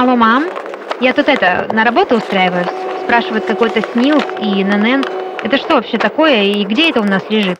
[0.00, 0.46] Алло, мам?
[1.02, 2.66] Я тут это, на работу устраиваюсь.
[3.04, 5.04] Спрашивают какой-то СНИЛС и ННН.
[5.44, 7.58] Это что вообще такое и где это у нас лежит?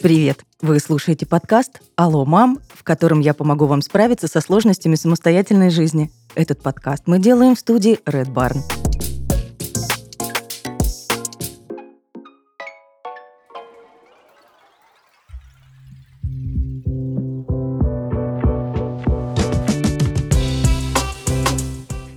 [0.00, 0.38] Привет!
[0.62, 6.10] Вы слушаете подкаст «Алло, мам», в котором я помогу вам справиться со сложностями самостоятельной жизни.
[6.34, 8.83] Этот подкаст мы делаем в студии Red Barn.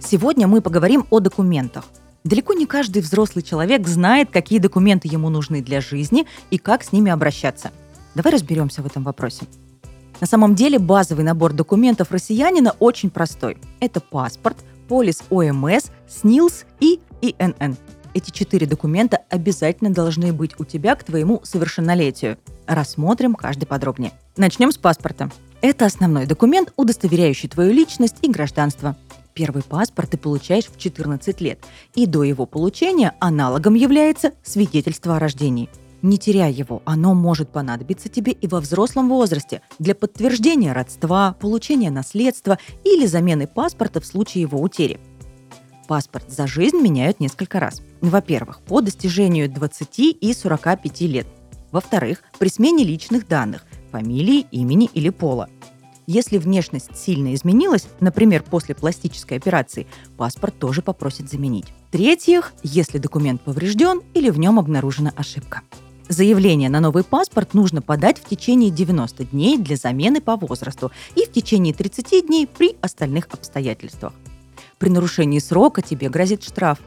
[0.10, 1.84] Сегодня мы поговорим о документах.
[2.24, 6.94] Далеко не каждый взрослый человек знает, какие документы ему нужны для жизни и как с
[6.94, 7.72] ними обращаться.
[8.16, 9.48] Давай разберемся в этом вопросе.
[10.22, 13.58] На самом деле базовый набор документов россиянина очень простой.
[13.82, 14.56] Это паспорт,
[14.88, 17.76] полис ОМС, СНИЛС и ИНН.
[18.14, 22.38] Эти четыре документа обязательно должны быть у тебя к твоему совершеннолетию.
[22.66, 24.14] Рассмотрим каждый подробнее.
[24.38, 25.30] Начнем с паспорта.
[25.60, 28.96] Это основной документ, удостоверяющий твою личность и гражданство.
[29.38, 31.60] Первый паспорт ты получаешь в 14 лет,
[31.94, 35.70] и до его получения аналогом является свидетельство о рождении.
[36.02, 41.92] Не теряй его, оно может понадобиться тебе и во взрослом возрасте для подтверждения родства, получения
[41.92, 45.00] наследства или замены паспорта в случае его утери.
[45.88, 47.84] Паспорт за жизнь меняют несколько раз.
[48.02, 51.28] Во-первых, по достижению 20 и 45 лет.
[51.72, 55.48] Во-вторых, при смене личных данных– фамилии, имени или пола.
[56.10, 61.66] Если внешность сильно изменилась, например, после пластической операции, паспорт тоже попросят заменить.
[61.90, 65.64] В-третьих, если документ поврежден или в нем обнаружена ошибка.
[66.08, 71.26] Заявление на новый паспорт нужно подать в течение 90 дней для замены по возрасту и
[71.26, 74.14] в течение 30 дней при остальных обстоятельствах.
[74.78, 76.80] При нарушении срока тебе грозит штраф.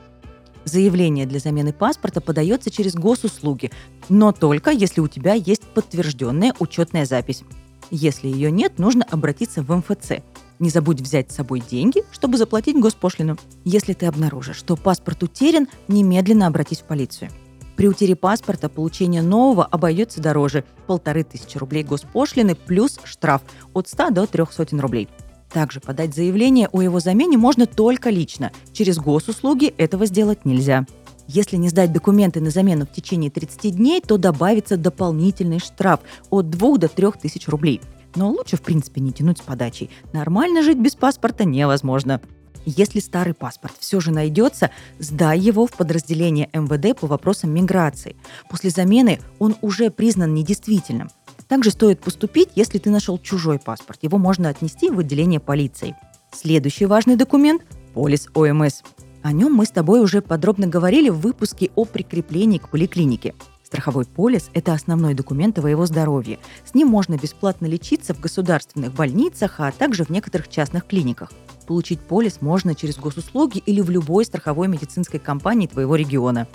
[0.64, 3.70] Заявление для замены паспорта подается через госуслуги,
[4.08, 7.42] но только если у тебя есть подтвержденная учетная запись.
[7.90, 10.22] Если ее нет, нужно обратиться в МФЦ.
[10.58, 13.36] Не забудь взять с собой деньги, чтобы заплатить госпошлину.
[13.64, 17.30] Если ты обнаружишь, что паспорт утерян, немедленно обратись в полицию.
[17.76, 23.42] При утере паспорта получение нового обойдется дороже– полторы тысячи рублей госпошлины плюс штраф
[23.72, 25.08] от 100 до 300 рублей.
[25.52, 28.52] Также подать заявление о его замене можно только лично.
[28.72, 30.86] Через госуслуги этого сделать нельзя.
[31.32, 36.50] Если не сдать документы на замену в течение 30 дней, то добавится дополнительный штраф от
[36.50, 37.80] 2 до 3 тысяч рублей.
[38.16, 39.90] Но лучше, в принципе, не тянуть с подачей.
[40.12, 42.20] Нормально жить без паспорта невозможно.
[42.66, 48.16] Если старый паспорт все же найдется, сдай его в подразделение МВД по вопросам миграции.
[48.48, 51.10] После замены он уже признан недействительным.
[51.46, 54.00] Также стоит поступить, если ты нашел чужой паспорт.
[54.02, 55.94] Его можно отнести в отделение полиции.
[56.32, 57.62] Следующий важный документ–
[57.94, 58.82] полис ОМС.
[59.22, 63.34] О нем мы с тобой уже подробно говорили в выпуске о прикреплении к поликлинике.
[63.62, 66.38] Страховой полис– это основной документ твоего здоровья.
[66.64, 71.32] С ним можно бесплатно лечиться в государственных больницах, а также в некоторых частных клиниках.
[71.66, 76.48] Получить полис можно через госуслуги или в любой страховой медицинской компании твоего региона.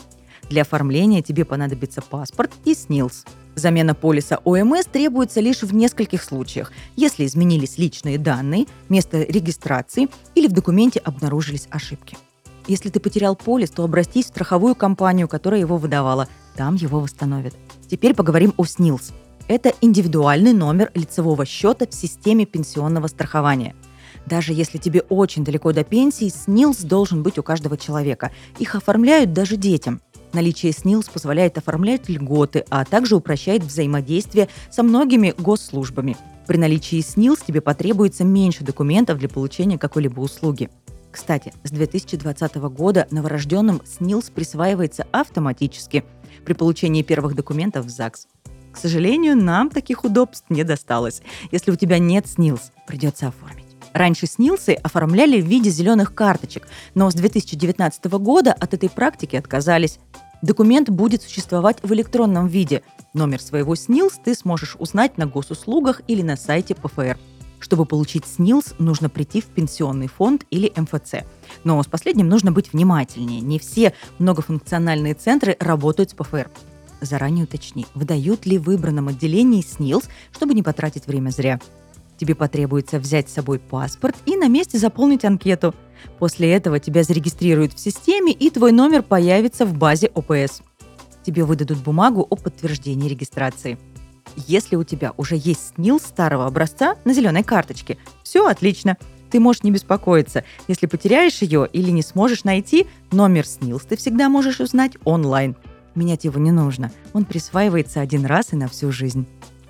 [0.49, 3.25] Для оформления тебе понадобится паспорт и СНИЛС.
[3.53, 10.47] Замена полиса ОМС требуется лишь в нескольких случаях, если изменились личные данные, место регистрации или
[10.47, 12.17] в документе обнаружились ошибки.
[12.67, 16.27] Если ты потерял полис, то обратись в страховую компанию, которая его выдавала.
[16.55, 17.53] Там его восстановят.
[17.87, 19.13] Теперь поговорим о СНИЛС.
[19.47, 23.75] Это индивидуальный номер лицевого счета в системе пенсионного страхования.
[24.25, 28.31] Даже если тебе очень далеко до пенсии, СНИЛС должен быть у каждого человека.
[28.57, 30.01] Их оформляют даже детям.
[30.33, 36.17] Наличие СНИЛС позволяет оформлять льготы, а также упрощает взаимодействие со многими госслужбами.
[36.47, 40.69] При наличии СНИЛС тебе потребуется меньше документов для получения какой-либо услуги.
[41.15, 46.03] Кстати, с 2020 года новорожденным СНИЛС присваивается автоматически
[46.43, 48.27] при получении первых документов в ЗАГС.
[48.73, 51.21] К сожалению, нам таких удобств не досталось.
[51.53, 53.77] Если у тебя нет СНИЛС, придется оформить.
[53.93, 59.99] Раньше СНИЛСы оформляли в виде зеленых карточек, но с 2019 года от этой практики отказались.
[60.41, 62.83] Документ будет существовать в электронном виде.
[63.13, 67.17] Номер своего СНИЛС ты сможешь узнать на госуслугах или на сайте ПФР.
[67.59, 71.25] Чтобы получить СНИЛС, нужно прийти в пенсионный фонд или МФЦ.
[71.63, 73.41] Но с последним нужно быть внимательнее.
[73.41, 76.49] Не все многофункциональные центры работают с ПФР.
[77.01, 81.59] Заранее уточни, выдают ли в выбранном отделении СНИЛС, чтобы не потратить время зря.
[82.17, 85.75] Тебе потребуется взять с собой паспорт и на месте заполнить анкету.
[86.19, 90.61] После этого тебя зарегистрируют в системе, и твой номер появится в базе ОПС.
[91.23, 93.77] Тебе выдадут бумагу о подтверждении регистрации.
[94.35, 98.97] Если у тебя уже есть СНИЛ старого образца на зеленой карточке, все отлично.
[99.31, 100.43] Ты можешь не беспокоиться.
[100.67, 105.55] Если потеряешь ее или не сможешь найти, номер СНИЛС ты всегда можешь узнать онлайн.
[105.95, 106.91] Менять его не нужно.
[107.13, 109.27] Он присваивается один раз и на всю жизнь.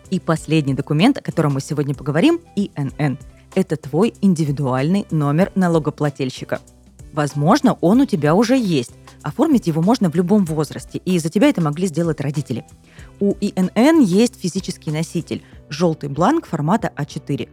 [0.10, 3.18] И последний документ, о котором мы сегодня поговорим, ИНН.
[3.56, 6.60] Это твой индивидуальный номер налогоплательщика.
[7.14, 8.92] Возможно, он у тебя уже есть.
[9.26, 12.64] Оформить его можно в любом возрасте, и за тебя это могли сделать родители.
[13.20, 17.50] У ИНН есть физический носитель– желтый бланк формата А4.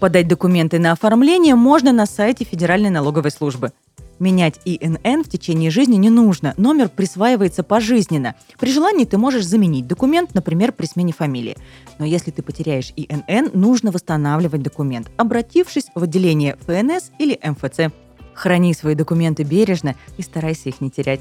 [0.00, 3.72] Подать документы на оформление можно на сайте Федеральной налоговой службы.
[4.18, 8.34] Менять ИНН в течение жизни не нужно, номер присваивается пожизненно.
[8.60, 11.56] При желании ты можешь заменить документ, например, при смене фамилии.
[11.98, 17.94] Но если ты потеряешь ИНН, нужно восстанавливать документ, обратившись в отделение ФНС или МФЦ.
[18.38, 21.20] Храни свои документы бережно и старайся их не терять.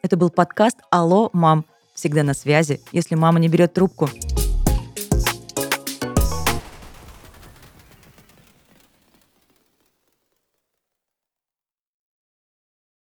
[0.00, 1.64] Это был подкаст «Алло, мам».
[1.92, 4.08] Всегда на связи, если мама не берет трубку.